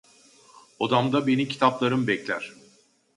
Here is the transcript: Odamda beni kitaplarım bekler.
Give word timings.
Odamda 0.79 1.27
beni 1.27 1.47
kitaplarım 1.49 2.07
bekler. 2.07 2.53